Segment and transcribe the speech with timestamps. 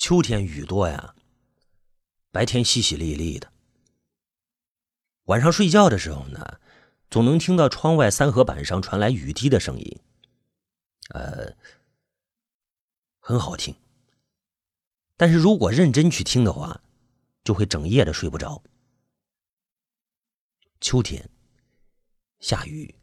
[0.00, 1.14] 秋天雨多呀，
[2.32, 3.52] 白天淅淅沥沥的。
[5.24, 6.58] 晚上睡觉的时候呢，
[7.10, 10.00] 总能听到窗外三合板上传来雨滴的声音，
[11.10, 11.54] 呃，
[13.18, 13.76] 很好听。
[15.18, 16.82] 但是如果认真去听的话，
[17.44, 18.64] 就会整夜的睡不着。
[20.80, 21.28] 秋天
[22.38, 22.98] 下雨，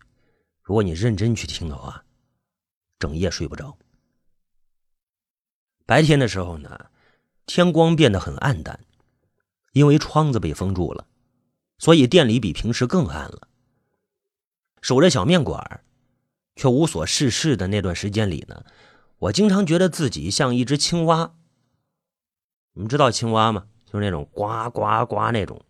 [0.64, 2.04] 如果你认真去听的话，
[2.98, 3.78] 整夜睡不着。
[5.88, 6.92] 白天的时候呢，
[7.46, 8.80] 天光变得很暗淡，
[9.72, 11.08] 因为窗子被封住了，
[11.80, 13.48] 所以店里比平时更暗了。
[14.82, 15.82] 守着小面馆，
[16.58, 18.66] 却无所事事的那段时间里呢，
[19.18, 21.34] 我经常觉得自己像一只青蛙。
[22.74, 23.68] 你们知道青蛙吗？
[23.86, 25.64] 就是那种呱呱呱那种。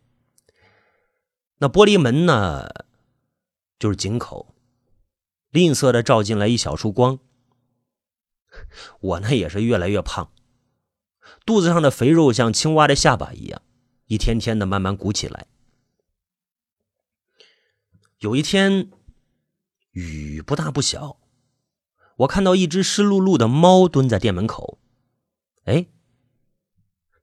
[1.59, 2.67] 那玻璃门呢，
[3.77, 4.55] 就是井口，
[5.51, 7.19] 吝啬的照进来一小束光。
[8.99, 10.31] 我呢也是越来越胖，
[11.45, 13.61] 肚子上的肥肉像青蛙的下巴一样，
[14.05, 15.47] 一天天的慢慢鼓起来。
[18.19, 18.89] 有一天，
[19.91, 21.19] 雨不大不小，
[22.17, 24.79] 我看到一只湿漉漉的猫蹲在店门口。
[25.65, 25.87] 哎，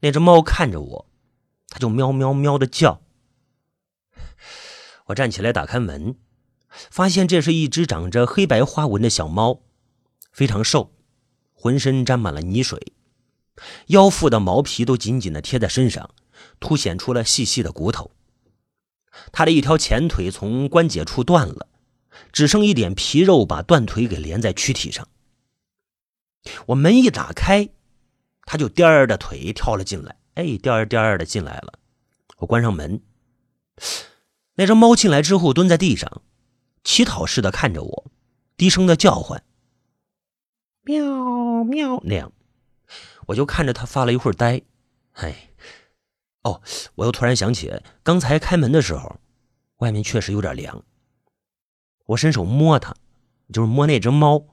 [0.01, 1.11] 那只猫看着我，
[1.69, 3.03] 它就喵喵喵的叫。
[5.07, 6.17] 我站起来打开门，
[6.69, 9.63] 发现这是一只长着黑白花纹的小猫，
[10.31, 10.95] 非常瘦。
[11.65, 12.93] 浑身沾满了泥水，
[13.87, 16.11] 腰腹的毛皮都紧紧的贴在身上，
[16.61, 18.11] 凸显出了细细的骨头。
[19.33, 21.69] 他的一条前腿从关节处断了，
[22.33, 25.09] 只剩一点皮肉把断腿给连在躯体上。
[26.67, 27.71] 我门一打开，
[28.45, 31.79] 他就颠儿的腿跳了进来，哎，颠儿颠儿的进来了。
[32.41, 33.01] 我关上门，
[34.57, 36.21] 那只猫进来之后蹲在地上，
[36.83, 38.11] 乞讨似的看着我，
[38.59, 39.43] 低声的叫唤。
[40.85, 42.33] 喵喵那样，
[43.29, 44.61] 我就看着他发了一会儿呆。
[45.13, 45.51] 哎，
[46.43, 46.61] 哦，
[46.97, 49.19] 我又突然想起，刚才开门的时候，
[49.79, 50.85] 外面确实有点凉。
[52.07, 52.95] 我伸手摸它，
[53.51, 54.45] 就是摸那只猫，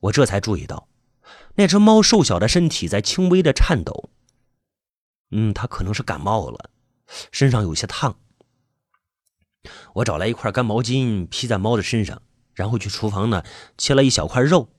[0.00, 0.88] 我这才注意到，
[1.56, 4.08] 那只猫瘦小的身体在轻微的颤抖。
[5.30, 6.70] 嗯，它可能是感冒了，
[7.30, 8.16] 身上有些烫。
[9.96, 12.22] 我找来一块干毛巾披在猫的身上，
[12.54, 13.44] 然后去厨房呢，
[13.76, 14.70] 切了一小块肉。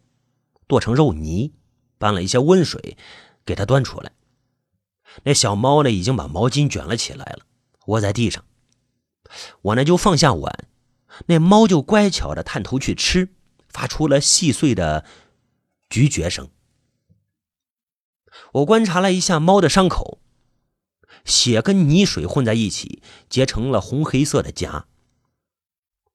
[0.70, 1.56] 剁成肉泥，
[1.98, 2.96] 拌了一些温水，
[3.44, 4.12] 给它端出来。
[5.24, 7.40] 那小猫呢，已经把毛巾卷了起来了，
[7.88, 8.46] 窝在地上。
[9.64, 10.68] 我呢就放下碗，
[11.26, 13.30] 那猫就乖巧的探头去吃，
[13.68, 15.06] 发出了细碎的
[15.90, 16.52] 咀嚼声。
[18.54, 20.20] 我观察了一下猫的伤口，
[21.26, 24.84] 血跟泥水混在一起，结成了红黑色的痂，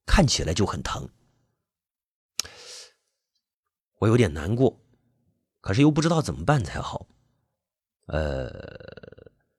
[0.07, 1.09] 看起来就很疼。
[3.99, 4.81] 我有点难过，
[5.61, 7.07] 可是又不知道怎么办才好。
[8.07, 8.51] 呃，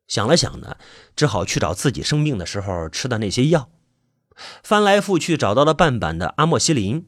[0.07, 0.77] 想了想呢，
[1.15, 3.69] 只好去找自己生病的时候吃的那些药。
[4.63, 7.07] 翻来覆去找到了半版的阿莫西林，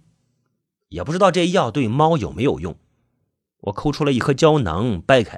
[0.89, 2.79] 也不知道这药对猫有没有用。
[3.59, 5.37] 我抠出了一颗胶囊，掰开，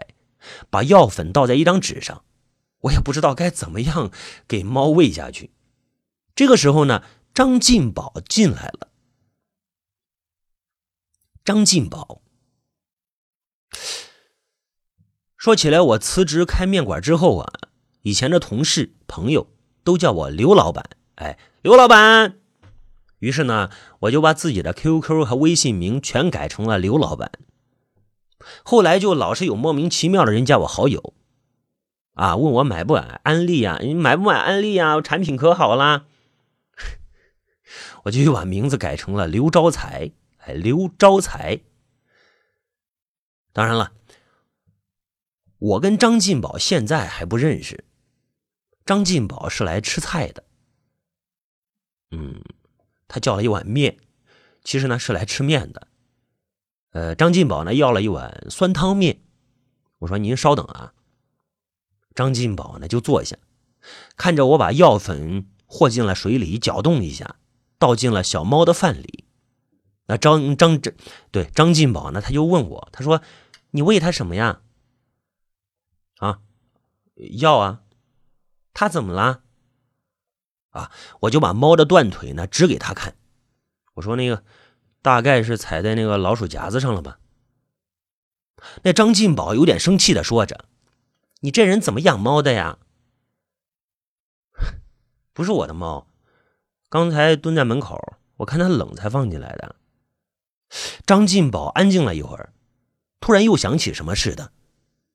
[0.70, 2.24] 把药粉倒在一张纸上。
[2.82, 4.12] 我也不知道该怎么样
[4.48, 5.52] 给猫喂下去。
[6.36, 8.89] 这个时候呢，张进宝进来了。
[11.50, 12.22] 张进宝
[15.36, 17.52] 说起来，我辞职开面馆之后啊，
[18.04, 19.52] 以前的同事朋友
[19.84, 20.88] 都叫我刘老板。
[21.16, 22.38] 哎，刘老板。
[23.18, 23.72] 于是呢，
[24.02, 27.32] 我就把自己的 QQ 和微信名全改成了刘老板。
[28.64, 31.16] 后来就老是有莫名其妙的人加我好友，
[32.14, 33.80] 啊，问我买不买安利啊？
[33.82, 35.02] 你买不买安利啊？
[35.02, 36.06] 产品可好啦？
[38.06, 40.12] 我就又把名字改成了刘招财。
[40.54, 41.62] 刘招财。
[43.52, 43.92] 当然了，
[45.58, 47.86] 我跟张进宝现在还不认识。
[48.86, 50.44] 张进宝是来吃菜的，
[52.12, 52.42] 嗯，
[53.08, 53.98] 他叫了一碗面，
[54.64, 55.88] 其实呢是来吃面的。
[56.92, 59.22] 呃，张进宝呢要了一碗酸汤面，
[60.00, 60.94] 我说您稍等啊。
[62.16, 63.38] 张进宝呢就坐下，
[64.16, 67.36] 看着我把药粉和进了水里，搅动一下，
[67.78, 69.19] 倒进了小猫的饭里。
[70.10, 70.92] 那张张这
[71.30, 72.20] 对张进宝呢？
[72.20, 73.22] 他就问我，他说
[73.70, 74.62] ：“你喂他什么呀？”
[76.18, 76.40] 啊，
[77.38, 77.84] 药啊。
[78.74, 79.44] 他怎么了？
[80.72, 80.92] 啊，
[81.22, 83.14] 我就把猫的断腿呢指给他看，
[83.94, 84.44] 我说：“那个
[85.04, 87.20] 大概是踩在那个老鼠夹子上了吧？”
[88.82, 90.66] 那张进宝有点生气的说着
[91.42, 92.80] ：“你这人怎么养猫的呀？”
[95.34, 96.08] 不是我的猫，
[96.90, 99.76] 刚才蹲在门口，我看它冷才放进来的。
[101.06, 102.54] 张进宝安静了一会儿，
[103.20, 104.54] 突然又想起什么似的，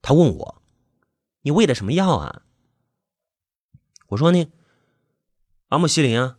[0.02, 0.62] 他问我
[1.42, 2.42] ：“你喂的什么药啊？”
[4.08, 4.50] 我说呢，
[5.68, 6.38] 阿莫西林啊，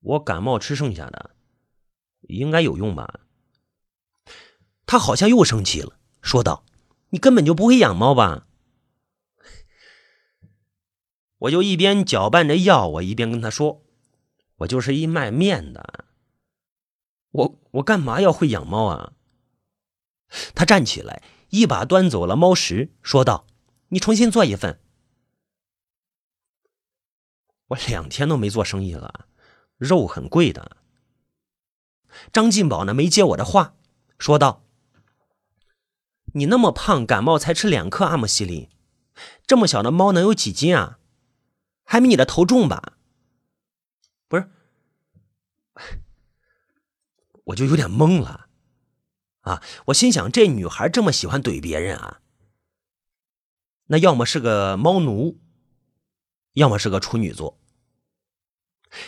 [0.00, 1.34] 我感冒吃剩下的，
[2.22, 3.20] 应该有用吧？
[4.86, 6.64] 他好像又生气了，说道
[7.10, 8.46] ：“你根本就不会养猫吧？”
[11.38, 13.82] 我就一边搅拌着药，我一边跟他说
[14.58, 16.06] ：“我就是一卖面的，
[17.32, 19.12] 我我干嘛要会养猫啊？”
[20.54, 23.46] 他站起来，一把端走了猫食，说道
[23.88, 24.80] ：“你重新做一份。”
[27.68, 29.26] 我两天都没做生意了，
[29.76, 30.76] 肉很贵的。
[32.32, 33.76] 张进宝呢，没接我的话，
[34.18, 34.64] 说道
[36.34, 38.68] ：“你那么胖，感冒才吃两克阿莫西林，
[39.46, 40.98] 这么小的猫能有几斤啊？
[41.84, 42.98] 还没你的头重吧？”
[44.28, 44.48] 不是，
[47.44, 48.48] 我就有点懵了。
[49.40, 52.20] 啊，我心想，这女孩这么喜欢怼别人啊，
[53.86, 55.38] 那要么是个猫奴，
[56.54, 57.60] 要么是个处女座。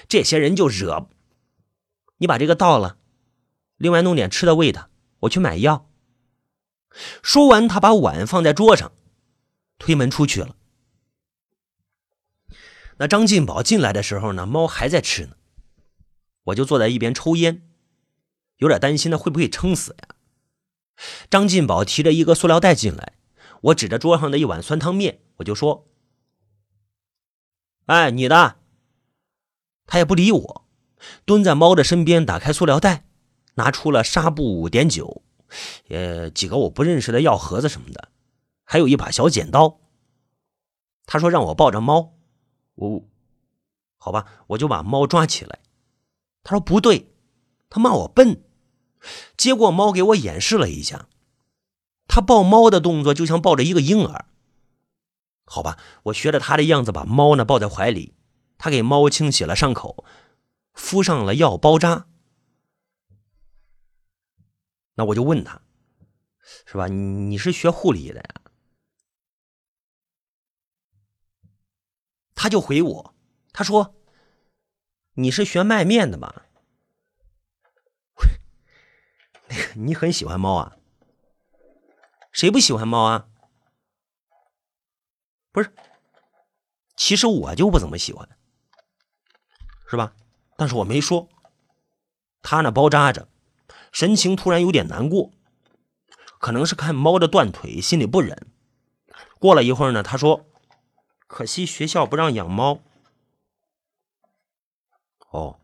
[0.08, 1.08] 这些人就惹
[2.18, 2.98] 你，把这个倒了，
[3.76, 4.90] 另外弄点吃的喂他，
[5.20, 5.90] 我去买药。
[7.22, 8.92] 说完，他把碗放在桌上，
[9.78, 10.56] 推门出去了。
[12.98, 15.36] 那张进宝进来的时候呢，猫还在吃呢，
[16.44, 17.66] 我就坐在一边抽烟，
[18.58, 20.14] 有点担心他会不会撑死呀。
[21.28, 23.14] 张进宝提着一个塑料袋进来，
[23.60, 25.88] 我指着桌上的一碗酸汤面，我就说
[27.86, 28.56] ：“哎，你的。”
[29.86, 30.66] 他也不理我，
[31.24, 33.04] 蹲在猫的身边，打开塑料袋，
[33.54, 35.22] 拿出了纱布、碘酒，
[35.90, 38.08] 呃，几个我不认识的药盒子什么的，
[38.64, 39.80] 还有一把小剪刀。
[41.04, 42.14] 他说让我抱着猫，
[42.74, 43.04] 我，
[43.98, 45.60] 好吧，我就把猫抓起来。
[46.42, 47.14] 他说不对，
[47.68, 48.42] 他骂我笨。
[49.36, 51.08] 接过猫给我演示了一下，
[52.08, 54.26] 他抱猫的动作就像抱着一个婴儿。
[55.44, 58.14] 好吧，我学着他的样子把猫呢抱在怀里。
[58.58, 60.04] 他给猫清洗了伤口，
[60.72, 62.06] 敷上了药包扎。
[64.94, 65.60] 那我就问他，
[66.64, 66.88] 是吧？
[66.88, 68.40] 你是学护理的呀？
[72.34, 73.14] 他就回我，
[73.52, 73.94] 他说
[75.14, 76.46] ：“你是学卖面的吧？”
[77.64, 77.70] 那
[78.24, 79.35] 个，
[79.76, 80.76] 你很喜欢猫啊？
[82.32, 83.28] 谁不喜欢猫啊？
[85.52, 85.72] 不是，
[86.96, 88.28] 其实我就不怎么喜欢。
[89.88, 90.14] 是吧？
[90.56, 91.28] 但是我没说。
[92.42, 93.28] 他那包扎着，
[93.92, 95.32] 神情突然有点难过，
[96.38, 98.50] 可能是看猫的断腿，心里不忍。
[99.38, 100.46] 过了一会儿呢，他说
[101.26, 102.80] ：“可惜学校不让养猫。”
[105.30, 105.60] 哦，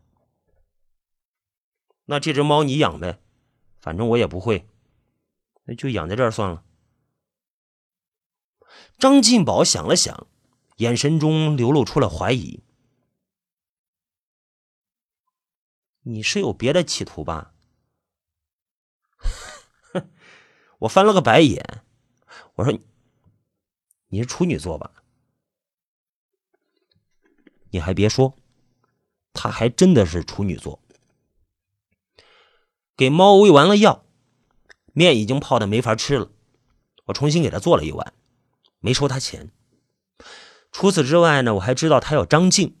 [2.05, 3.19] 那这只猫你养呗，
[3.83, 4.65] 反正我也不会，
[5.65, 6.63] 那就养在这儿算了。
[8.97, 10.25] 张进宝想了想，
[10.77, 12.63] 眼神中流露出了怀疑。
[16.03, 17.53] 你是有别的企图吧？
[20.79, 21.83] 我翻了个白眼，
[22.55, 22.79] 我说
[24.07, 25.03] ：“你是处女座吧？”
[27.71, 28.37] 你还别说，
[29.33, 30.82] 他还真的是处女座。
[33.03, 34.05] 给猫喂完了药，
[34.93, 36.31] 面已经泡的没法吃了，
[37.07, 38.13] 我重新给他做了一碗，
[38.79, 39.51] 没收他钱。
[40.71, 42.77] 除此之外呢，我还知道他叫张静，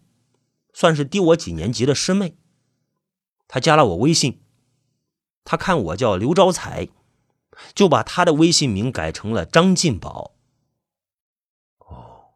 [0.73, 2.37] 算是低我几年级的师妹。
[3.49, 4.41] 他加了我微信，
[5.43, 6.87] 他看我叫刘招财，
[7.75, 10.37] 就把他的微信名改成了张进宝。
[11.79, 12.31] 哦，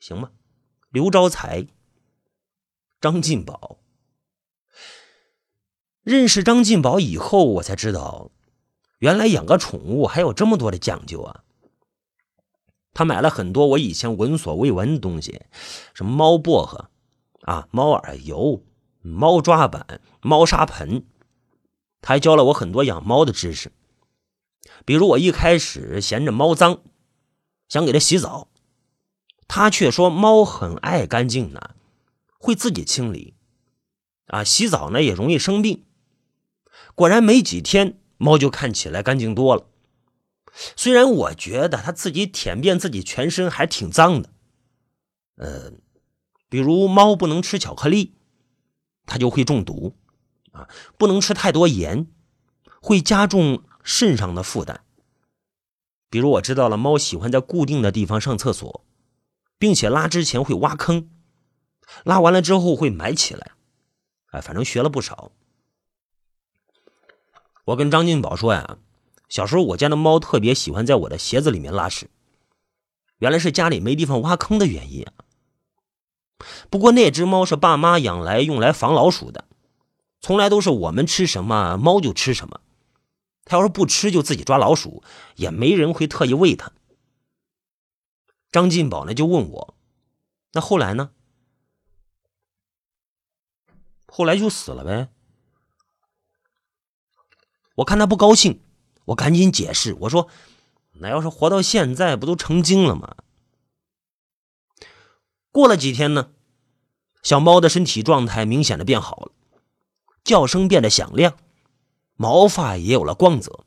[0.00, 0.32] 行吧，
[0.88, 1.66] 刘招财，
[2.98, 3.83] 张进宝。
[6.04, 8.30] 认识张进宝以后，我才知道，
[8.98, 11.42] 原来养个宠物还有这么多的讲究啊。
[12.92, 15.42] 他买了很多我以前闻所未闻的东西，
[15.94, 16.90] 什么猫薄荷
[17.40, 18.62] 啊，猫耳油。
[19.06, 21.04] 猫抓板、猫砂盆，
[22.00, 23.70] 他还教了我很多养猫的知识。
[24.86, 26.80] 比如我一开始嫌着猫脏，
[27.68, 28.48] 想给它洗澡，
[29.46, 31.74] 他却说猫很爱干净呢，
[32.38, 33.34] 会自己清理。
[34.28, 35.84] 啊，洗澡呢也容易生病。
[36.94, 39.66] 果然没几天，猫就看起来干净多了。
[40.76, 44.30] 虽然我觉得它自己舔遍自己全身还挺脏的。
[45.36, 45.72] 呃，
[46.48, 48.14] 比如猫不能吃巧克力。
[49.06, 49.98] 它就会中毒，
[50.52, 52.06] 啊，不能吃太多盐，
[52.80, 54.82] 会加重肾上的负担。
[56.08, 58.82] 比如我知道了，猫喜欢在固定的地方上厕所，
[59.58, 61.10] 并且拉之前会挖坑，
[62.04, 63.50] 拉完了之后会埋起来，
[64.30, 65.32] 哎，反正学了不少。
[67.64, 68.78] 我跟张金宝说呀，
[69.28, 72.10] 小时候我家的猫特别喜欢在我的鞋子里面拉屎，
[73.18, 75.06] 原来是家里没地方挖坑的原因。
[76.68, 79.46] 不过那只猫是爸妈养来用来防老鼠的，
[80.20, 82.60] 从来都是我们吃什么猫就吃什么。
[83.46, 85.02] 它要是不吃就自己抓老鼠，
[85.36, 86.72] 也没人会特意喂它。
[88.52, 89.74] 张进宝呢就问我，
[90.52, 91.10] 那后来呢？
[94.06, 95.08] 后来就死了呗。
[97.76, 98.60] 我看他不高兴，
[99.06, 100.28] 我赶紧解释，我说
[101.00, 103.16] ：“那要是活到现在，不都成精了吗？”
[105.50, 106.30] 过了几天呢，
[107.22, 109.32] 小猫的身体状态明显的变好了，
[110.22, 111.36] 叫声变得响亮，
[112.16, 113.64] 毛发也有了光泽。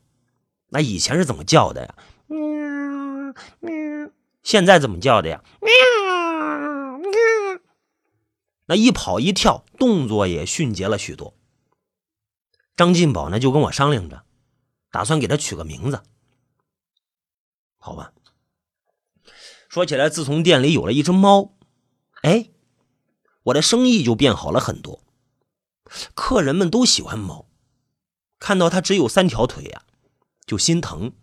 [0.70, 1.96] 那以前是怎么叫的呀？
[2.28, 4.12] 喵喵。
[4.44, 5.44] 现在怎么叫的呀？
[5.62, 7.12] 喵喵。
[8.68, 11.34] 那一跑一跳，动作也迅捷了许多。
[12.78, 14.24] 张进宝呢，就跟我商量着，
[14.92, 16.04] 打算给他取个名字。
[17.80, 18.14] 好吧。
[19.68, 21.58] 说起来，自从店里有了一只猫，
[22.22, 22.52] 哎，
[23.44, 25.04] 我的生意就变好了很多。
[26.14, 27.50] 客人们都喜欢猫，
[28.40, 29.84] 看到它只有三条腿呀，
[30.46, 31.14] 就心疼，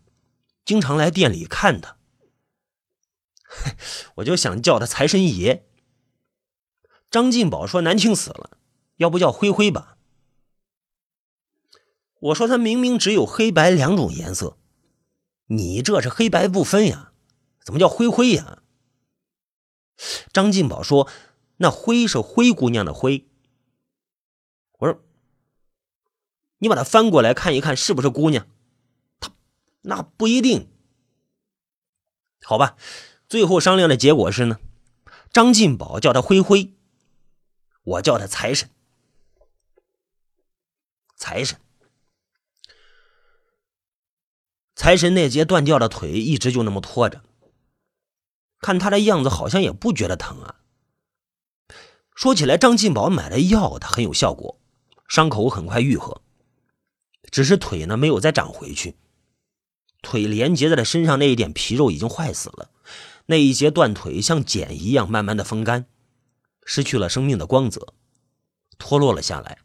[0.64, 1.96] 经常来店里看它。
[4.16, 5.68] 我就想叫它财神爷。
[7.10, 8.58] 张进宝说难听死了，
[8.96, 9.93] 要不叫灰灰吧。
[12.24, 14.56] 我说他明明只有黑白两种颜色，
[15.46, 17.12] 你这是黑白不分呀？
[17.62, 18.62] 怎么叫灰灰呀？
[20.32, 21.06] 张进宝说
[21.58, 23.28] ：“那灰是灰姑娘的灰。”
[24.80, 25.02] 我说
[26.58, 28.46] ：“你把它翻过来看一看，是不是姑娘？”
[29.20, 29.30] 他
[29.82, 30.70] 那不一定。
[32.42, 32.78] 好吧，
[33.28, 34.58] 最后商量的结果是呢，
[35.30, 36.72] 张进宝叫他灰灰，
[37.82, 38.70] 我叫他财神，
[41.16, 41.58] 财神。
[44.74, 47.22] 财神那截断掉的腿一直就那么拖着，
[48.60, 50.56] 看他的样子好像也不觉得疼啊。
[52.14, 54.58] 说起来，张进宝买的药他很有效果，
[55.08, 56.22] 伤口很快愈合，
[57.30, 58.96] 只是腿呢没有再长回去。
[60.02, 62.70] 腿连接在他身上那一点皮肉已经坏死了，
[63.26, 65.86] 那一截断腿像茧一样慢慢的风干，
[66.64, 67.94] 失去了生命的光泽，
[68.76, 69.58] 脱落了下来。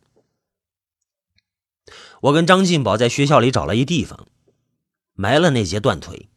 [2.22, 4.28] 我跟张进宝在学校里找了一地方。
[5.22, 6.30] 埋了那截断腿，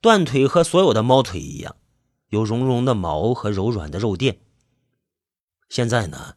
[0.00, 1.74] 断腿和所有的猫腿一样，
[2.28, 4.38] 有绒绒的毛和柔软的肉垫。
[5.68, 6.36] 现在呢，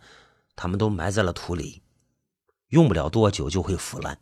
[0.56, 1.84] 它们都埋在了土里，
[2.70, 4.20] 用不了多久就会腐烂。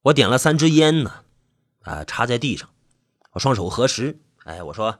[0.00, 1.24] 我点了三支烟呢，
[1.82, 2.68] 啊，插在地上，
[3.34, 4.98] 我双手合十，哎，我说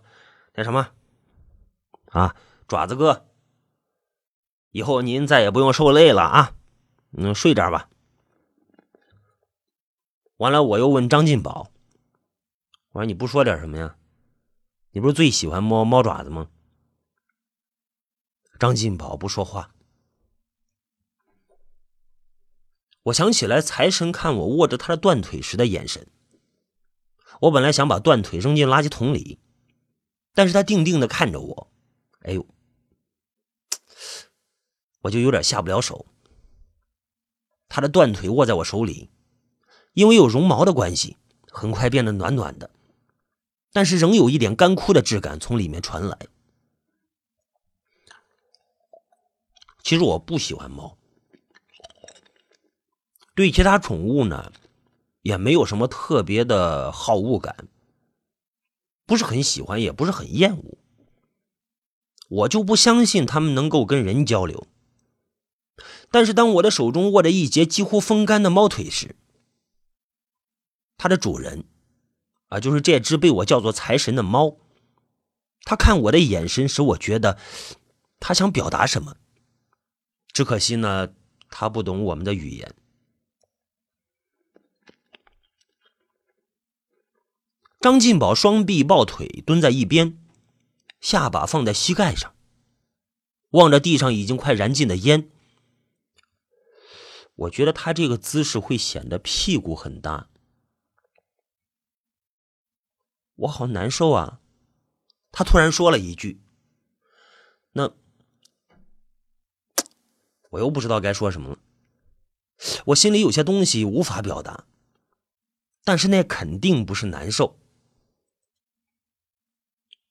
[0.54, 0.92] 那什么，
[2.12, 2.36] 啊，
[2.68, 3.26] 爪子哥，
[4.70, 6.54] 以后您再也不用受累了啊，
[7.18, 7.88] 嗯，睡点吧。
[10.38, 11.70] 完了，我又问张进宝
[12.92, 13.96] ：“我说你不说点什么呀？
[14.90, 16.50] 你不是最喜欢摸猫爪子吗？”
[18.58, 19.74] 张进宝不说话。
[23.04, 26.06] 我想起来财神看我握着他的断腿时的眼神。
[27.42, 29.38] 我本来想把断腿扔进垃圾桶里，
[30.34, 31.72] 但是他定定的看着我，
[32.20, 32.46] 哎呦，
[35.02, 36.06] 我就有点下不了手。
[37.68, 39.10] 他的断腿握在我手里。
[39.96, 41.16] 因为有绒毛的关系，
[41.50, 42.68] 很快变得暖暖的，
[43.72, 46.18] 但是仍有一点干枯的质感从里面传来。
[49.82, 50.98] 其实我不喜欢猫，
[53.34, 54.52] 对其他宠物呢，
[55.22, 57.66] 也没有什么特别的好恶感，
[59.06, 60.76] 不是很喜欢，也不是很厌恶。
[62.28, 64.66] 我就不相信它们能够跟人交流。
[66.10, 69.16] 但是当我的手中握着一截几乎风干的猫腿时，
[70.98, 71.64] 它的主人，
[72.48, 74.56] 啊，就是这只被我叫做财神的猫。
[75.62, 77.38] 他看我的眼神使我觉得，
[78.20, 79.16] 他想表达什么。
[80.32, 81.08] 只可惜呢，
[81.50, 82.74] 他不懂我们的语言。
[87.80, 90.18] 张进宝双臂抱腿蹲在一边，
[91.00, 92.34] 下巴放在膝盖上，
[93.50, 95.30] 望着地上已经快燃尽的烟。
[97.34, 100.28] 我觉得他这个姿势会显得屁股很大。
[103.36, 104.40] 我好难受啊！
[105.30, 106.40] 他突然说了一句
[107.72, 107.92] ：“那
[110.50, 111.58] 我又不知道该说什么了。”
[112.86, 114.66] 我心里有些东西无法表达，
[115.84, 117.58] 但是那肯定不是难受。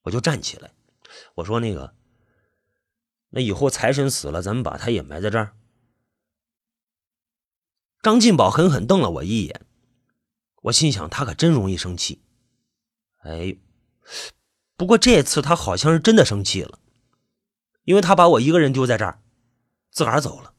[0.03, 0.75] 我就站起来，
[1.33, 1.95] 我说：“那个，
[3.29, 5.57] 那以后财神死了，咱们把他也埋在这儿。”
[8.03, 9.65] 张进宝狠狠瞪了我一眼，
[10.61, 12.21] 我心想，他可真容易生气。
[13.25, 13.57] 哎，
[14.77, 16.77] 不过这次他好像是真的生气了，
[17.83, 19.19] 因为他把我一个人丢在这儿，
[19.89, 20.53] 自个儿走了。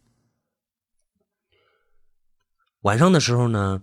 [2.80, 3.82] 晚上的时候呢，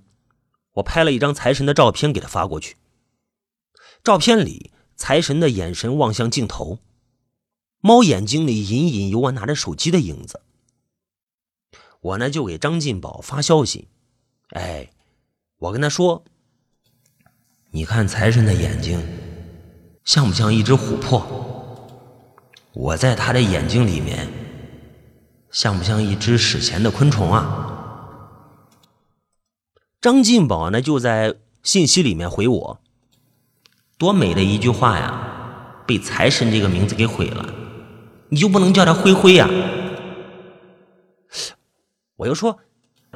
[0.73, 2.75] 我拍了一张财神的照片给他发过去。
[4.03, 6.79] 照片里，财神的眼神望向镜头，
[7.79, 10.41] 猫眼睛里隐隐有我拿着手机的影子。
[12.01, 13.87] 我呢就给张进宝发消息，
[14.49, 14.91] 哎，
[15.55, 16.25] 我跟他说
[17.75, 19.03] ：“你看财神的眼睛，
[20.05, 21.25] 像不像一只琥珀？
[22.71, 24.27] 我在他的眼睛里面，
[25.49, 28.05] 像不像一只史前的昆虫啊？”
[29.99, 32.79] 张进宝呢，就在信息里面回我
[33.97, 37.55] ：“多美的一句话呀，被财神这个名字给毁了，
[38.29, 39.49] 你就不能叫他灰灰呀？”
[42.17, 42.59] 我又说：“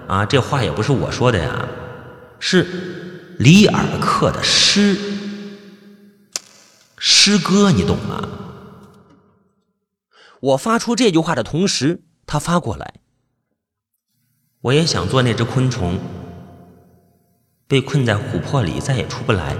[0.07, 1.69] 啊，这话也不是我说的呀，
[2.39, 3.06] 是
[3.37, 4.95] 里尔克的诗
[6.97, 8.27] 诗歌，你懂吗？”
[10.41, 13.01] 我发出这句话的同时，他发过来
[14.61, 15.99] ：“我也想做那只昆虫。”
[17.67, 19.57] 被困在琥珀里，再也出不来。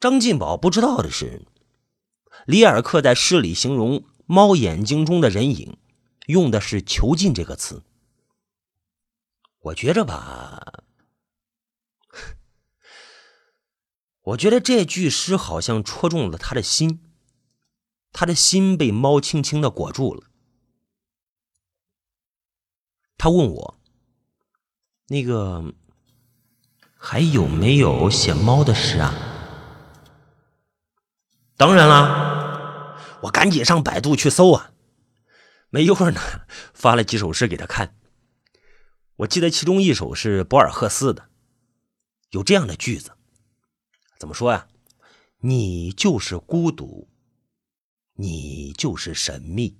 [0.00, 1.44] 张进宝不知道的是，
[2.46, 5.76] 里尔克在诗里形容猫眼睛中的人影，
[6.26, 7.82] 用的是“囚禁”这个词。
[9.68, 10.84] 我觉着吧，
[14.22, 17.12] 我觉得这句诗好像戳中了他的心，
[18.12, 20.24] 他的心被猫轻轻的裹住了。
[23.16, 23.74] 他问我。
[25.10, 25.72] 那个
[26.94, 29.14] 还有没有写猫的诗啊？
[31.56, 34.72] 当然啦，我赶紧上百度去搜啊。
[35.70, 36.20] 没一会儿呢，
[36.74, 37.97] 发了几首诗给他看。
[39.18, 41.28] 我记得其中一首是博尔赫斯的，
[42.30, 43.12] 有这样的句子，
[44.16, 44.68] 怎么说呀？
[45.40, 47.08] 你就是孤独，
[48.14, 49.76] 你就是神秘，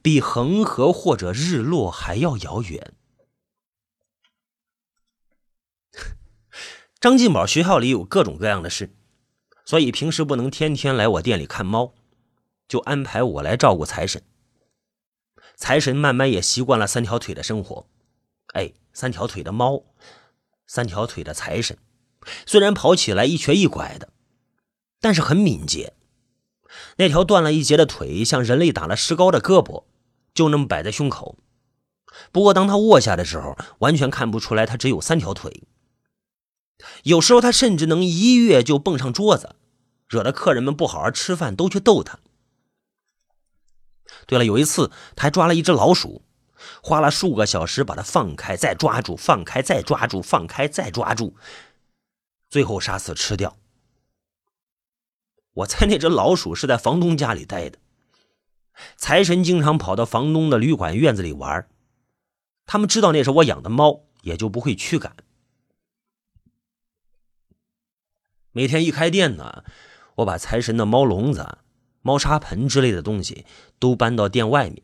[0.00, 2.94] 比恒河或者日落还要遥远。
[6.98, 8.94] 张进宝学校里有各种各样的事，
[9.66, 11.92] 所以平时不能天天来我店里看猫，
[12.66, 14.22] 就安排我来照顾财神。
[15.56, 17.86] 财神慢慢也习惯了三条腿的生活。
[18.54, 19.84] 哎，三条腿的猫，
[20.66, 21.78] 三条腿的财神，
[22.46, 24.12] 虽然跑起来一瘸一拐的，
[25.00, 25.94] 但是很敏捷。
[26.96, 29.84] 那条断了一截的腿，像人类打了石膏的胳膊，
[30.32, 31.38] 就那么摆在胸口。
[32.32, 35.64] 不过当他卧下的时候，完全看不出来他只有三条腿。
[37.04, 39.56] 有时候他甚至能一跃就蹦上桌子，
[40.08, 42.18] 惹得客人们不好好吃饭，都去逗他。
[44.26, 46.22] 对了，有一次他还抓了一只老鼠，
[46.82, 51.34] 花了数个小时把它放开，再抓住，放开，再抓住，放开，再抓住，
[52.48, 53.56] 最后杀死吃掉。
[55.52, 57.78] 我猜那只老鼠是在房东家里待的，
[58.96, 61.68] 财神经常跑到房东的旅馆院子里玩，
[62.64, 65.14] 他们知道那是我养的猫，也就不会驱赶。
[68.52, 69.64] 每天一开店呢，
[70.16, 71.58] 我把财神的猫笼子、
[72.00, 73.44] 猫砂盆之类的东西
[73.78, 74.82] 都搬到店外面。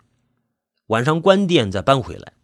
[0.89, 2.35] 晚上关店再搬回来，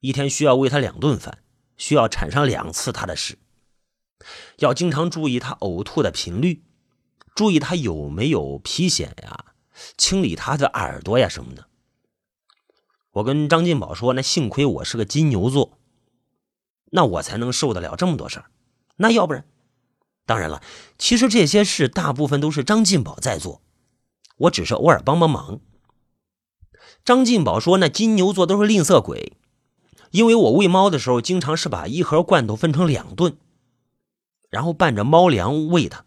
[0.00, 1.38] 一天需要喂他两顿饭，
[1.76, 3.36] 需要铲上两次他的屎，
[4.58, 6.62] 要经常注意他呕吐的频率，
[7.34, 9.46] 注意他有没有皮癣呀，
[9.96, 11.66] 清理他的耳朵呀什么的。
[13.14, 15.78] 我跟张进宝说：“那幸亏我是个金牛座，
[16.92, 18.46] 那我才能受得了这么多事儿，
[18.96, 19.44] 那要不然……”
[20.26, 20.62] 当然了，
[20.96, 23.62] 其实这些事大部分都是张进宝在做，
[24.36, 25.60] 我只是偶尔帮帮忙。
[27.04, 29.34] 张进宝说：“那金牛座都是吝啬鬼，
[30.10, 33.36] 因为我喂猫的时候，经常是把一盒罐头分成两顿，
[34.48, 36.06] 然后拌着猫粮喂它。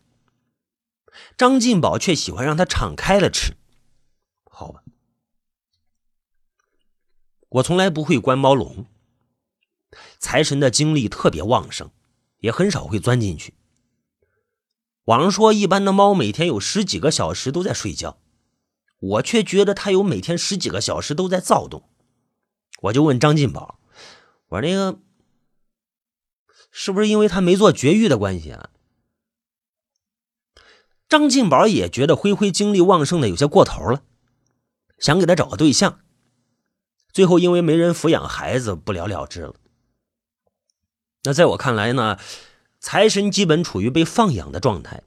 [1.37, 3.53] 张进宝却喜欢让它敞开了吃。
[4.43, 4.81] 好吧，
[7.49, 8.85] 我从来不会关猫笼。
[10.17, 11.91] 财神的精力特别旺盛，
[12.39, 13.53] 也很少会钻进去。”
[15.05, 18.17] 网上说，一般的猫每天有十几个小时都在睡觉，
[18.99, 21.89] 我却觉得他有每天十几个小时都在躁动。
[22.83, 23.79] 我就问张进宝
[24.49, 24.99] ：“我说那个，
[26.71, 28.69] 是不是因为他没做绝育的关系啊？”
[31.09, 34.03] 张进宝也觉得灰灰精力旺盛的有些过头了，
[34.99, 35.99] 想给他找个对象，
[37.11, 39.55] 最后因为没人抚养孩子，不了了之了。
[41.23, 42.19] 那在我看来呢？
[42.79, 45.01] 财神基本处于被放养的状态，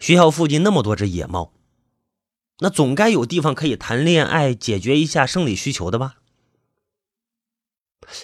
[0.00, 1.54] 学校附近那么多只野猫，
[2.64, 6.16] 那总该有地方可以谈恋爱、解决一下生理需求的吧？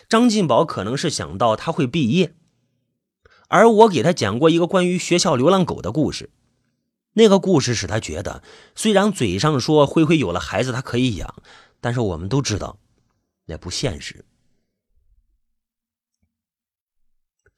[0.09, 2.35] 张进宝可能是想到他会毕业，
[3.49, 6.31] 而我给他讲过一个关于学校流浪狗的故事。
[7.13, 8.43] 那个故事使他觉得，
[8.75, 11.43] 虽然嘴上说灰灰有了孩子他可以养，
[11.79, 12.79] 但是我们都知道
[13.45, 14.25] 那不现实。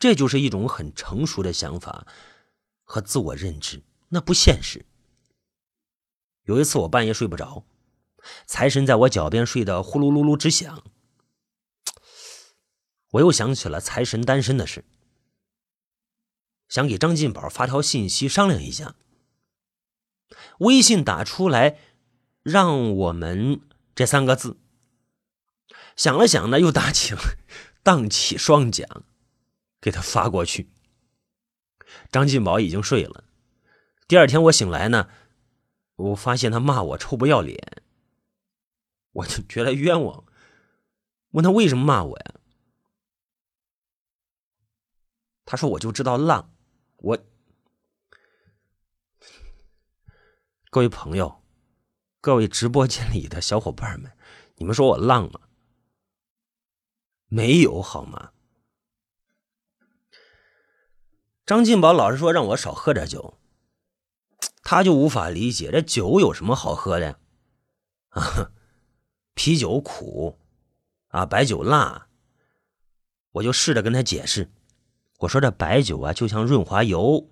[0.00, 2.08] 这就是一种很成熟的想法
[2.82, 4.84] 和自我认知，那不现实。
[6.44, 7.64] 有一次我半夜睡不着，
[8.46, 10.82] 财神在我脚边睡得呼噜噜噜直响，
[13.10, 14.84] 我又想起了财神单身的事，
[16.68, 18.96] 想给张进宝发条信息商量一下。
[20.58, 21.78] 微信打出来，
[22.42, 23.60] 让我们
[23.94, 24.56] 这三个字。
[25.94, 27.20] 想了想呢，又打起了
[27.82, 29.04] 荡起双桨，
[29.80, 30.70] 给他发过去。
[32.10, 33.24] 张进宝已经睡了。
[34.08, 35.08] 第二天我醒来呢，
[36.10, 37.82] 我发现他骂我臭不要脸，
[39.12, 40.24] 我就觉得冤枉，
[41.30, 42.34] 问他为什么骂我呀？
[45.44, 46.54] 他说我就知道浪，
[46.96, 47.18] 我。
[50.70, 51.44] 各位朋友，
[52.20, 54.10] 各位直播间里的小伙伴们，
[54.56, 55.40] 你们说我浪吗？
[57.26, 58.32] 没有好吗？
[61.44, 63.38] 张进宝老是说让我少喝点酒，
[64.62, 67.18] 他就无法理解这酒有什么好喝的
[68.10, 68.52] 啊？
[69.34, 70.38] 啤酒苦
[71.08, 72.08] 啊，白酒辣。
[73.32, 74.50] 我就试着跟他解释，
[75.20, 77.30] 我说这白酒啊，就像润滑油。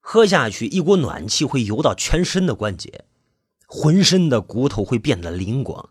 [0.00, 3.04] 喝下去，一股暖气会游到全身的关节，
[3.66, 5.90] 浑身的骨头会变得灵光。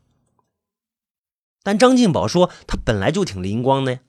[1.63, 3.99] 但张进宝说他本来就挺灵光的呀，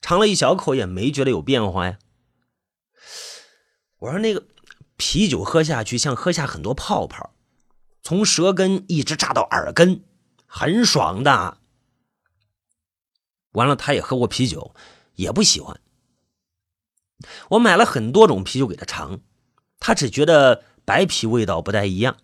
[0.00, 1.98] 尝了一小口也没觉得有变化呀。
[3.98, 4.46] 我说那个
[5.04, 7.34] 啤酒喝下去像喝下很多泡泡，
[8.04, 10.04] 从舌根一直炸到耳根，
[10.46, 11.58] 很爽的。
[13.50, 14.76] 完了，他也喝过啤酒，
[15.16, 15.80] 也不喜欢。
[17.50, 19.18] 我买了很多种啤酒给他尝，
[19.80, 22.18] 他只觉得白啤味道不太一样，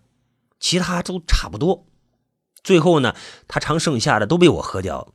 [0.57, 1.85] 其他都差不多。
[2.63, 3.13] 最后呢，
[3.49, 5.13] 他尝剩下的都被我喝掉了。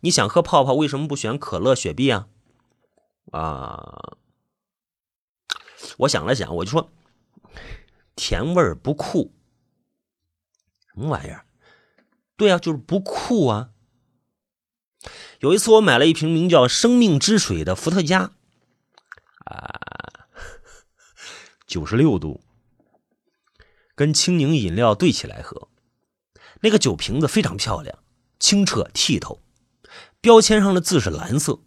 [0.00, 2.26] 你想喝泡泡，为什么不选可乐、雪碧啊？
[3.30, 4.16] 啊，
[5.98, 6.90] 我想了想，我就说，
[8.16, 9.34] 甜味不酷，
[10.92, 11.46] 什么玩意儿？
[12.36, 13.70] 对啊，就是不酷啊。
[15.40, 18.32] 有一次，我买了一瓶名叫“生命之水”的伏特加，
[19.44, 20.28] 啊，
[21.66, 22.42] 九十六度，
[23.94, 25.68] 跟青柠饮料兑起来喝。
[26.62, 27.98] 那个酒瓶子非常漂亮，
[28.38, 29.42] 清澈剔透，
[30.22, 31.60] 标签上的字是蓝色，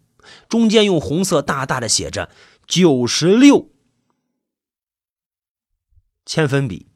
[0.48, 2.30] 中间用红色大大的写着
[2.66, 3.70] “九十六”，
[6.28, 6.86] 千分比，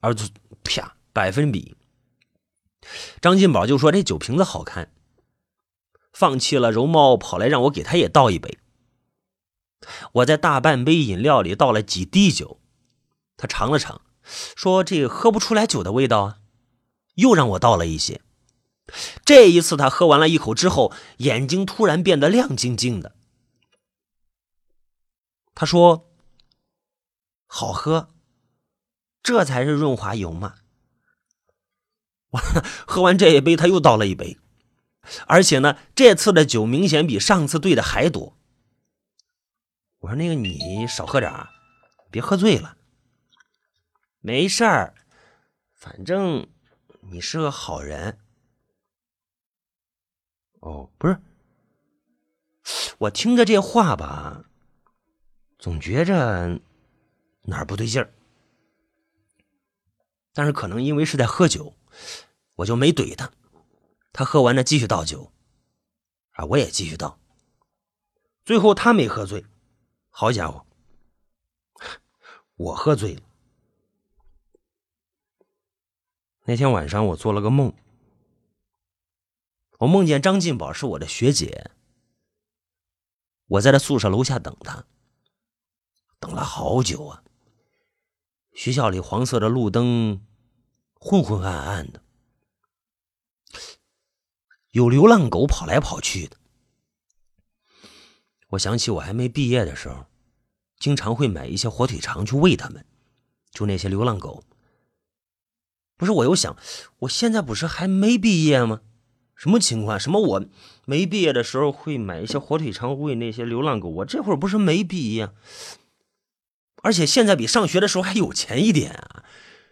[0.00, 0.14] 而
[0.62, 1.74] 啪百分比。
[3.20, 4.92] 张进宝就说：“这酒瓶子好看。”
[6.14, 8.58] 放弃了容貌，跑来让我给他也倒一杯。
[10.12, 12.60] 我在大半杯饮料里倒了几滴酒，
[13.36, 16.38] 他尝了尝，说：“这喝不出来酒的味道啊。”
[17.16, 18.20] 又让我倒了一些。
[19.24, 23.16] 这一次他喝完了一口之后，眼睛突然变得亮晶晶的。
[25.56, 26.08] 他说
[27.48, 28.14] ：“好喝，
[29.22, 30.56] 这才是润滑油嘛。”
[32.30, 32.38] 我
[32.86, 34.38] 喝完这一杯，他又倒了一杯。
[35.26, 38.36] 而且呢，这次的酒明显比上次兑的还多。
[40.00, 41.50] 我说：“那个你少喝点啊，
[42.10, 42.76] 别喝醉了。”
[44.20, 44.94] 没事儿，
[45.74, 46.46] 反正
[47.00, 48.18] 你是个好人。
[50.60, 51.18] 哦，不是，
[52.98, 54.44] 我听着这话吧，
[55.58, 56.60] 总觉着
[57.44, 58.12] 哪儿不对劲儿。
[60.38, 61.74] 但是可能因为是在喝酒，
[62.54, 63.32] 我就没怼他。
[64.12, 65.32] 他喝完了，继续倒酒，
[66.30, 67.18] 啊，我也继续倒。
[68.44, 69.44] 最后他没喝醉，
[70.10, 70.64] 好家伙，
[72.54, 73.22] 我喝醉了。
[76.44, 77.74] 那天晚上我做了个梦，
[79.78, 81.72] 我梦见张进宝是我的学姐，
[83.48, 84.84] 我在他宿舍楼下等他，
[86.20, 87.24] 等了好久啊。
[88.54, 90.24] 学校里黄色的路灯
[90.98, 92.02] 昏昏暗暗的。
[94.70, 96.36] 有流浪狗跑来跑去的，
[98.50, 100.06] 我想起我还没毕业的时候，
[100.78, 102.84] 经常会买一些火腿肠去喂它们，
[103.50, 104.44] 就那些流浪狗。
[105.96, 106.56] 不是，我又想，
[107.00, 108.82] 我现在不是还没毕业吗？
[109.34, 109.98] 什么情况？
[109.98, 110.44] 什么我
[110.84, 113.88] 没毕业的时候会买一些火腿肠喂那些流浪狗？
[113.88, 115.30] 我这会儿不是没毕业，
[116.82, 119.24] 而且现在比上学的时候还有钱一点啊！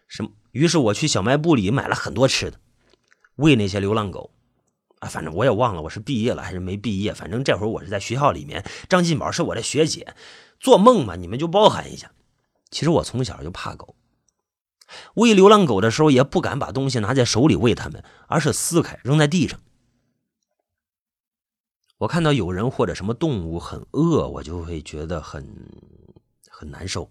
[0.07, 0.31] 什么？
[0.53, 2.59] 于是我去小卖部里买了很多吃的，
[3.37, 4.33] 喂那些流浪狗。
[5.01, 7.13] 啊，反正我也忘了我是毕业了还是没毕业。
[7.13, 10.15] 反正这会儿我是在学校里面，张进宝是我的学姐，
[10.59, 12.13] 做梦嘛，你们就包涵一下。
[12.71, 13.95] 其实我从小就怕狗，
[15.15, 19.61] 喂流浪狗的时候也不敢把东西拿在手里喂它们，而是撕开扔在地上。
[21.99, 25.47] 我看到有人或者什么动物很饿，我就会觉得很
[26.49, 27.11] 很难受。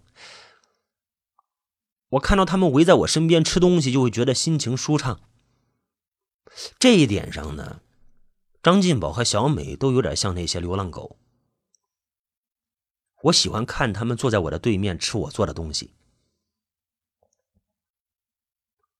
[2.15, 5.21] 我看到他们围在我身边吃东西，就会觉得心情舒畅。
[6.79, 7.81] 这一点上呢，
[8.63, 11.17] 张进宝和小美都有点像那些流浪狗。
[13.23, 15.93] 我喜欢看他们坐在我的对面吃我做的东西。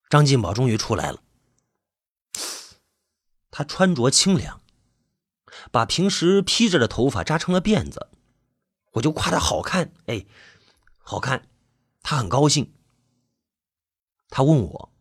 [0.10, 1.22] 张进宝终于出来了，
[3.52, 4.62] 他穿着清凉。
[5.72, 8.10] 把平时披着的头发扎成了辫子，
[8.94, 10.26] 我就夸他好看，哎，
[11.00, 11.48] 好看，
[12.02, 12.74] 他很高兴。
[14.36, 14.92] 他问我：“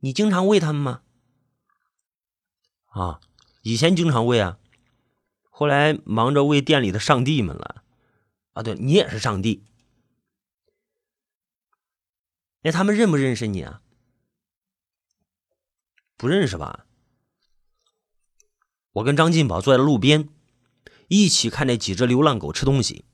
[0.00, 1.02] 你经常喂他们吗？”
[2.88, 3.20] 啊，
[3.60, 4.58] 以前经常喂啊，
[5.50, 7.84] 后来忙着喂店里的上帝们了。
[8.54, 9.62] 啊，对你也是上帝。
[12.62, 13.82] 那他们认不认识你啊？
[16.16, 16.86] 不认识吧？
[18.92, 20.30] 我跟张进宝坐在路边，
[21.08, 23.04] 一起看那几只流浪狗吃东西。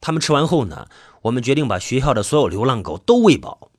[0.00, 0.88] 他们吃完后呢，
[1.20, 3.70] 我们决定把学校的所有流浪狗都喂饱。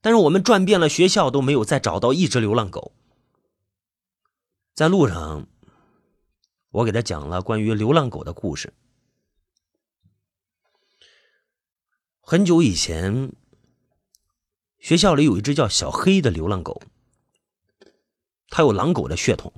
[0.00, 2.92] 但是我们转遍了学校都没有再找到一只流浪狗。
[4.74, 5.46] 在路上，
[6.70, 8.72] 我给他讲了关于流浪狗的故事。
[12.20, 13.32] 很久以前，
[14.78, 16.80] 学校里有一只叫小黑的流浪狗，
[18.48, 19.52] 它有狼狗的血统。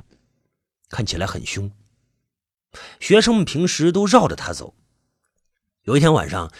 [0.88, 1.70] 看起来很凶，
[3.00, 4.74] 学生们平时都绕着他走。
[5.85, 6.52] 有一天晚上，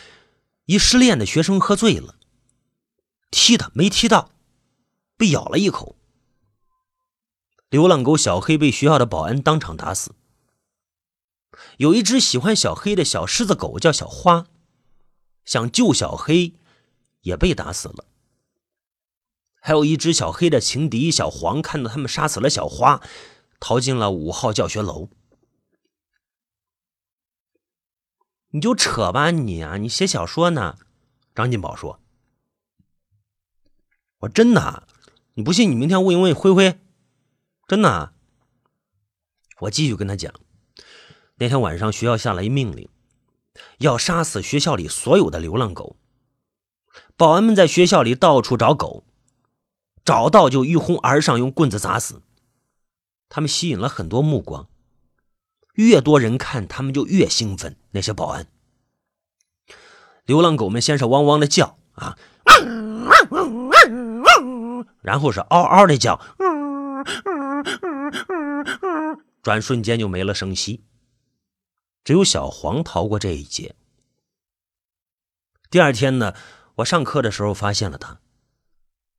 [0.65, 2.19] 一失恋的学生喝醉了，
[3.33, 4.31] 踢他没踢到，
[5.17, 5.97] 被咬了一口。
[7.69, 10.15] 流浪狗小黑被学校的保安当场打死。
[11.79, 14.47] 有一只喜欢小黑的小狮子狗叫小花，
[15.45, 16.55] 想救小黑，
[17.23, 18.05] 也被打死了。
[19.61, 23.03] 还有一只小黑的情敌小黄，看到他们杀死了小花。
[23.65, 25.09] 逃进了五号教学楼，
[28.49, 29.77] 你就扯吧你啊！
[29.77, 30.79] 你写小说呢？
[31.33, 32.02] 张金宝说
[34.23, 34.87] ：“我真的，
[35.35, 36.79] 你不信你明天问一问灰灰，
[37.67, 38.13] 真的。”
[39.63, 40.33] 我继续跟他讲，
[41.37, 42.89] 那天晚上学校下了一命令，
[43.79, 45.97] 要杀死学校里所有的流浪狗。
[47.17, 49.05] 保安们在学校里到处找狗，
[50.05, 52.23] 找到就一哄而上，用棍子砸死。
[53.29, 54.69] 他们吸引了很多目光，
[55.75, 57.77] 越多人看，他们就越兴奋。
[57.93, 58.47] 那些保安，
[60.25, 62.19] 流浪狗们先是汪汪的叫啊，
[65.03, 66.19] 然后是嗷嗷的叫，
[69.43, 70.85] 转瞬间就没了声息。
[72.05, 73.77] 只有小黄逃过这一劫。
[75.71, 76.35] 第二天呢，
[76.77, 78.21] 我上课的时候发现了他，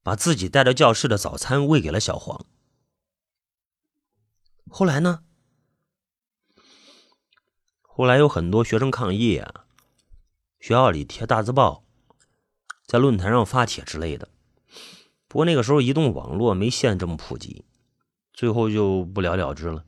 [0.01, 2.45] 把自己带到教室的早餐喂给了小黄。
[4.69, 5.23] 后来呢？
[7.81, 9.65] 后来有很多学生抗议啊，
[10.59, 11.85] 学校里贴大字报，
[12.85, 14.29] 在论坛上发帖之类的。
[15.33, 17.65] 不过那个时候移动网络没现在这么普及，
[18.33, 19.83] 最后就不了了之了。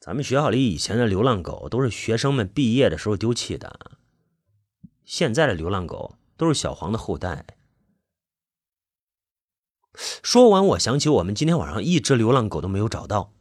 [0.00, 3.92] 咱们学校里以前的流浪狗都是学生们毕业的时候丢弃的，
[5.04, 7.46] 现在的流浪狗都是小黄的后代。
[10.20, 13.32] 说完，我想起我们今天晚上一只流浪狗都没有找到，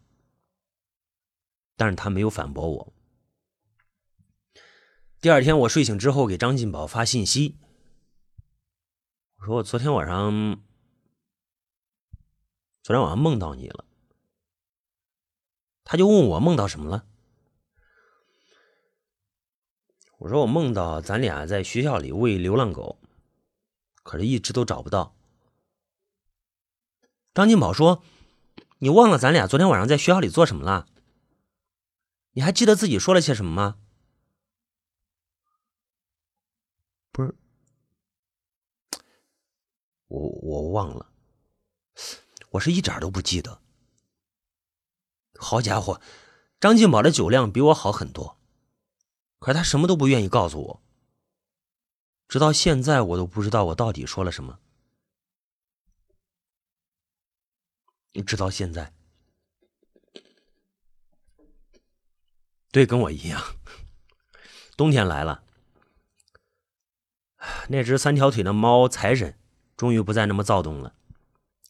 [1.76, 2.94] 但是他没有反驳我。
[5.20, 7.58] 第二天我睡醒之后给张进宝发信息，
[9.40, 10.62] 我说我昨天晚上，
[12.84, 13.86] 昨天晚上梦到你了。
[15.86, 17.08] 他就问我梦到什么了，
[20.18, 23.00] 我说我梦到咱俩在学校里喂流浪狗，
[24.04, 25.16] 可是一直都找不到。
[27.34, 28.04] 张金宝说
[28.80, 30.86] ：“你忘了咱俩昨天晚上在学校里做什么了？
[32.32, 33.80] 你还记得自己说了些什么吗？”
[37.14, 37.34] 不是，
[40.10, 41.12] 我我忘了，
[42.50, 43.62] 我是一点都不记得。
[45.36, 46.02] 好家伙，
[46.60, 48.38] 张金宝的酒量比我好很多，
[49.40, 50.84] 可他什么都不愿意告诉我，
[52.28, 54.60] 直到现在我都不知道我到底说了什么。
[58.26, 58.92] 直到现在，
[62.72, 63.56] 对，跟我一样。
[64.76, 65.44] 冬天来了，
[67.70, 69.39] 那只三条腿的猫财神
[69.80, 70.94] 终于不再那么躁动了，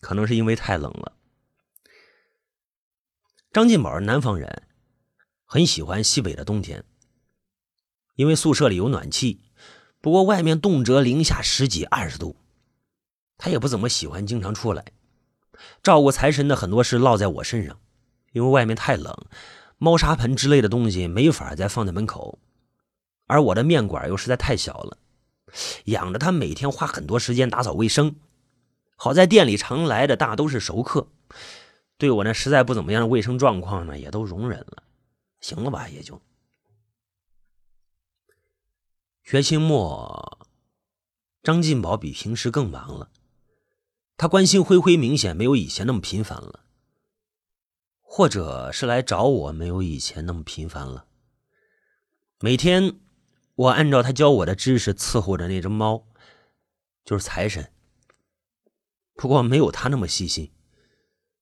[0.02, 1.14] 可能是因为太冷了。
[3.54, 4.64] 张进宝是南方人，
[5.46, 6.84] 很喜欢西北的冬天，
[8.16, 9.42] 因为宿舍里有暖气。
[10.02, 12.36] 不过外面动辄零下十几、二十度，
[13.38, 14.86] 他也不怎么喜欢经常出来。
[15.84, 17.80] 照顾财神的很多事落在我身上，
[18.32, 19.16] 因为外面太冷，
[19.78, 22.40] 猫砂盆之类的东西没法再放在门口，
[23.28, 24.98] 而我的面馆又实在太小了，
[25.86, 28.16] 养着他每天花很多时间打扫卫生。
[28.96, 31.08] 好在店里常来的大都是熟客，
[31.98, 34.84] 对我那实在不怎么样的卫生状况呢，也都容忍了，
[35.40, 36.22] 行了吧，也就。
[39.24, 40.48] 学期末，
[41.44, 43.10] 张进宝比平时更忙了。
[44.18, 46.66] 他关心灰灰明显没有以前那么频繁了，
[48.02, 51.06] 或者是来找我没有以前那么频繁了。
[52.42, 53.00] 每天，
[53.60, 56.08] 我按照他教我的知识伺候着那只猫，
[57.04, 57.74] 就是财神。
[59.16, 60.54] 不过没有他那么细心，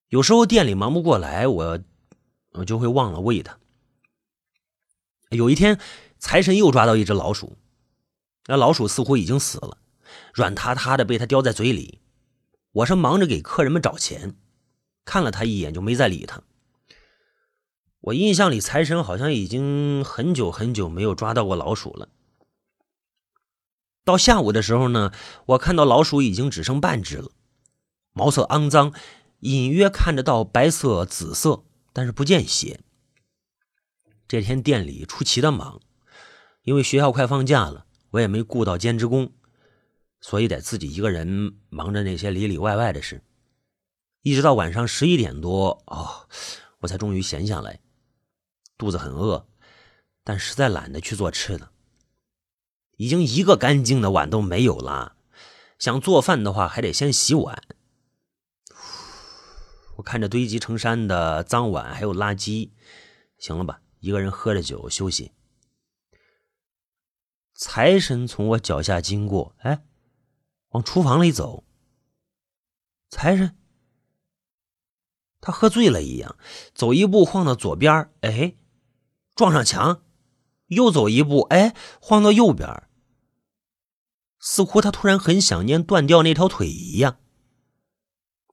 [0.08, 1.80] 有时候店里忙不过来，我
[2.54, 3.60] 我就会忘了喂它。
[5.30, 5.80] 有一天，
[6.18, 7.56] 财神又抓到一只老鼠。
[8.48, 9.78] 那老鼠似乎已经死了，
[10.34, 12.02] 软塌塌的被他叼在嘴里。
[12.72, 14.36] 我是忙着给客人们找钱，
[15.06, 16.42] 看了他一眼就没再理他。
[18.02, 22.10] 我印象里，财神好像已经很久很久没有抓到过老鼠了。
[24.06, 25.12] 到下午的时候呢，
[25.48, 27.32] 我看到老鼠已经只剩半只了，
[28.14, 28.94] 毛色肮脏，
[29.40, 32.80] 隐约看得到白色、紫色，但是不见血。
[34.28, 35.82] 这天店里出奇的忙，
[36.64, 37.86] 因为学校快放假了。
[38.12, 39.34] 我也没顾到兼职工，
[40.22, 43.22] 所以得自己一个人忙着那些里里外外的事，
[44.22, 46.30] 一直到晚上十一点多哦，
[46.80, 47.82] 我才终于闲下来，
[48.78, 49.48] 肚子很饿，
[50.24, 51.72] 但实在懒得去做吃的，
[52.98, 55.16] 已经一个干净的碗都没有了，
[55.80, 57.64] 想做饭的话还得先洗碗。
[59.96, 62.70] 我看着堆积成山的脏碗还有垃圾，
[63.40, 65.32] 行了吧，一个人喝着酒休息。
[67.56, 69.84] 财神从我脚下经过，哎，
[70.70, 71.64] 往厨房里走。
[73.10, 73.58] 财神，
[75.42, 76.38] 他喝醉了一样，
[76.76, 78.56] 走一步晃到左边，哎，
[79.38, 80.02] 撞上墙，
[80.66, 82.84] 又走一步，哎，晃到右边，
[84.40, 87.20] 似乎他突然很想念断掉那条腿一样。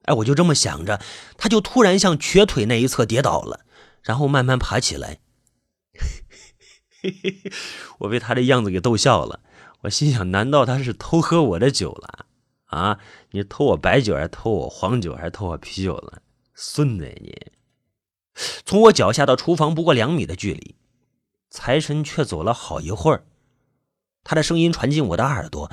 [0.03, 1.01] 哎，我就这么想着，
[1.37, 3.65] 他就突然向瘸腿那一侧跌倒了，
[4.03, 5.19] 然后慢慢爬起来。
[8.01, 9.41] 我被他的样子给逗笑了。
[9.81, 12.27] 我心想：难道他是偷喝我的酒了？
[12.65, 12.99] 啊，
[13.31, 16.21] 你偷我白酒，还偷我黄酒，还是偷我啤酒了？
[16.53, 17.51] 孙子你！
[18.65, 20.75] 从我脚下到厨房不过两米的距离，
[21.49, 23.25] 财神却走了好一会儿。
[24.23, 25.71] 他的声音传进我的耳朵，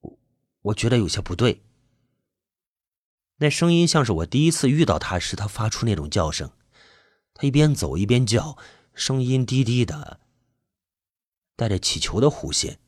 [0.00, 0.18] 我
[0.62, 1.62] 我觉得有些不对。
[3.38, 6.50] 那声音像是我第一次遇到他时他发出那种叫声。
[7.34, 8.56] 他一边走一边叫。
[8.94, 10.20] 声音低低的，
[11.56, 12.78] 带着乞求的弧线。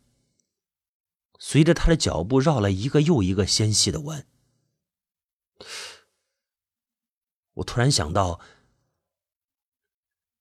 [1.37, 4.25] 随着他的脚步绕了一个又一个纤细的弯，
[7.57, 8.41] 我突然想到，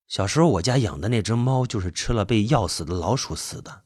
[0.06, 3.82] 小时候我家养的那只猫就是吃了被药死的老鼠死的。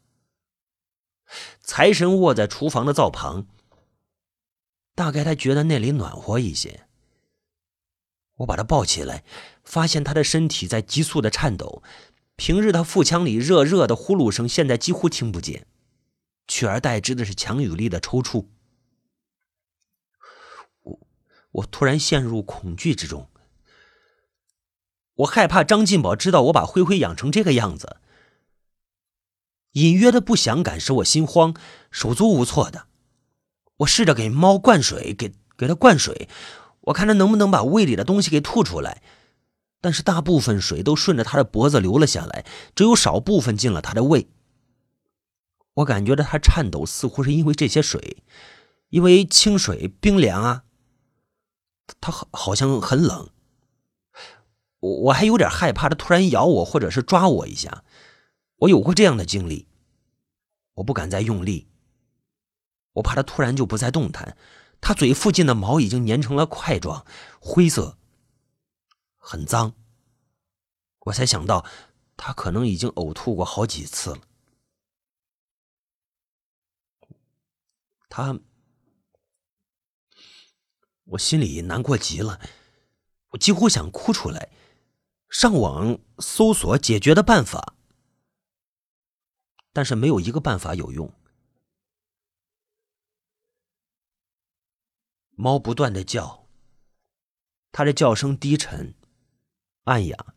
[1.60, 3.46] 财神卧在厨房的灶旁，
[4.94, 6.86] 大概他觉得那里暖和一些。
[8.38, 9.22] 我把他抱起来，
[9.62, 11.82] 发现他的身体在急速的颤抖。
[12.36, 15.66] 平日他腹腔里热热的呼噜声，现在几乎听不见，
[16.48, 18.46] 取而代之的是强有力的抽搐。
[21.52, 23.28] 我突然陷入恐惧之中。
[25.16, 27.96] 我害怕张进宝知道我把灰灰养成这个样子。
[29.72, 31.54] 隐约的不祥感使我心慌，
[31.90, 32.86] 手足无措的。
[33.78, 36.28] 我试着给猫灌水，给给它灌水。
[36.82, 39.02] 我看它能不能把胃里的东西给吐出来，
[39.80, 44.28] 但是大部分水都顺着他的脖子流了下来，只有少部分进了他的胃。
[45.74, 48.22] 我感觉到他颤抖，似乎是因为这些水，
[48.88, 50.64] 因为清水冰凉啊。
[52.00, 53.30] 他好好像很冷，
[54.80, 57.84] 我我还有点害怕他突然咬我或者是抓我一下。
[58.56, 59.66] 我有过这样的经历，
[60.74, 61.68] 我不敢再用力，
[62.92, 64.36] 我怕他突然就不再动弹。
[64.82, 67.04] 他嘴附近的毛已经粘成了块状，
[67.40, 67.98] 灰色，
[69.16, 69.74] 很脏。
[71.00, 71.64] 我才想到，
[72.16, 74.18] 他可能已经呕吐过好几次了。
[78.08, 78.38] 他，
[81.10, 82.40] 我心里难过极了，
[83.30, 84.50] 我几乎想哭出来，
[85.28, 87.74] 上网搜索解决的办法，
[89.72, 91.12] 但是没有一个办法有用。
[95.30, 96.46] 猫不断的叫，
[97.72, 98.94] 它的叫声低沉，
[99.84, 100.34] 暗哑，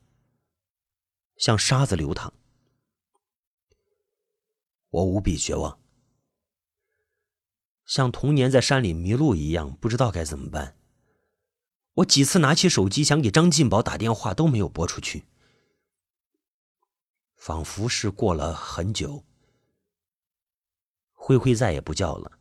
[1.35, 2.33] 像沙子流淌。
[4.89, 5.82] 我无比绝望，
[7.93, 10.75] 像童年在山里迷路一样，不知道该怎么办。
[11.93, 15.25] 我几次拿起手机想给张进宝打电话，都没有拨出去。
[17.35, 19.23] 仿佛是过了很久，
[21.11, 22.39] 灰灰再也不叫了，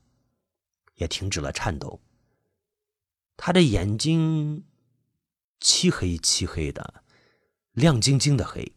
[0.94, 2.00] 也停止了颤抖。
[3.36, 4.64] 他的眼睛
[5.61, 7.05] 漆黑漆黑的，
[7.72, 8.74] 亮晶晶的黑，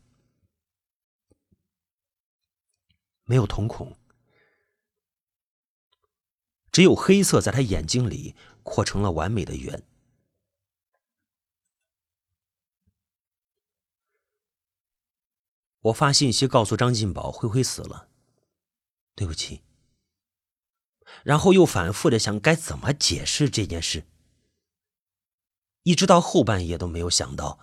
[3.24, 3.98] 没有瞳孔，
[6.76, 9.82] 只有黑色在他眼睛里扩成了完美的圆。
[15.84, 18.10] 我发信息告诉张进宝，灰灰死了，
[19.16, 19.62] 对不起。
[21.24, 24.06] 然后又反复的想该怎么解释这件事，
[25.84, 27.58] 一直到后半夜都没有想到，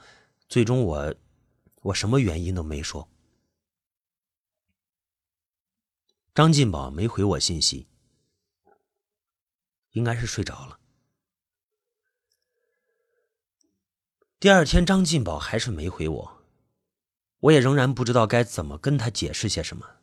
[0.48, 1.14] 最终我，
[1.82, 3.10] 我什么原因都没说。
[6.34, 7.86] 张进宝没回我信息，
[9.92, 10.78] 应该是睡着了。
[14.38, 16.42] 第二天，张进宝还是没回我。
[17.40, 19.96] 我也仍然不知道该怎么跟他解释些什么。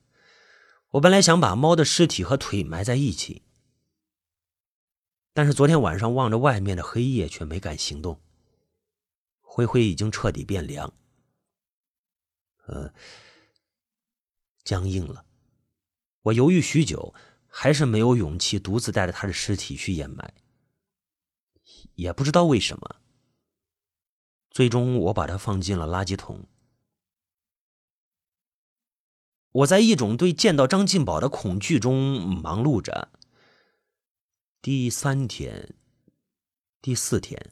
[0.92, 3.44] 我本来想把猫的尸体和腿埋在一起，
[5.34, 8.22] 但是昨天晚上望着外面的黑夜，却没敢行动。
[9.42, 10.94] 灰灰已经彻底变凉，
[12.66, 12.94] 呃，
[14.64, 15.26] 僵硬了。
[16.24, 17.14] 我犹豫许久，
[17.50, 20.34] 还是没有勇气独自带着他的尸体去掩埋。
[21.96, 22.96] 也不知道为什么，
[24.50, 26.48] 最终我把它放进了垃圾桶。
[29.52, 33.10] 我在一种对见到张进宝的恐惧中忙碌着。
[34.62, 35.76] 第三天、
[36.82, 37.52] 第四天，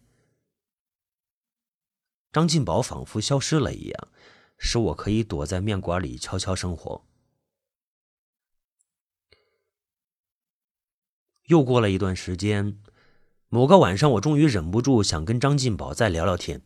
[2.31, 4.07] 张进宝仿佛消失了一样，
[4.57, 7.06] 使我可以躲在面馆里悄悄生活。
[11.47, 12.81] 又过了一段时间，
[13.49, 16.61] 某个晚上，我终于忍不住想跟张进宝再聊聊天，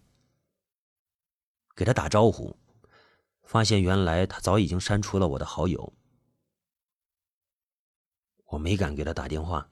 [1.75, 2.57] 给他打招呼。
[3.43, 5.93] 发现原来他早已经删除了我的好友，
[8.45, 9.69] 我没敢给他打电话，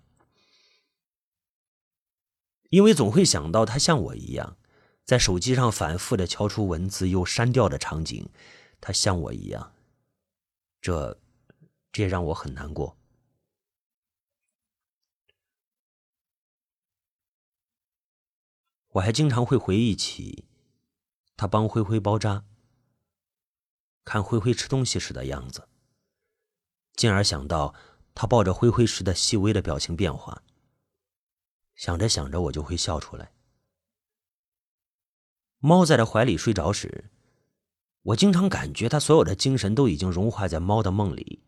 [2.70, 4.58] 因为总会想到他像我一样，
[5.06, 8.30] 在手机上反复的敲出文字又删掉的场景，
[8.82, 9.74] 他像我一样，
[10.82, 11.18] 这，
[11.94, 12.99] 这让我很难过。
[18.94, 20.46] 我还经常会回忆起
[21.38, 22.44] 他帮灰灰包扎。
[24.04, 25.68] 看灰灰吃东西时的样子，
[26.96, 27.76] 进而想到
[28.16, 30.42] 他抱着灰灰时的细微的表情变化。
[31.76, 33.32] 想着想着，我就会笑出来。
[35.60, 37.12] 猫在他怀里睡着时，
[38.02, 41.44] 我经常感觉他所有的精神都已经融化在猫的梦里。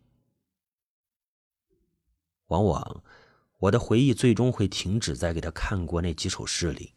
[2.46, 3.02] 往往，
[3.58, 6.94] 我的回忆最终会停止在给他看过那几首诗里。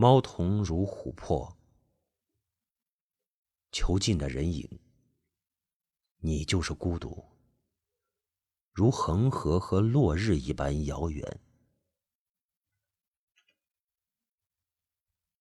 [0.00, 1.58] 猫童如琥珀。
[3.70, 4.80] 囚禁的人影，
[6.20, 7.22] 你就是孤独，
[8.72, 11.40] 如恒河和落日一般遥远。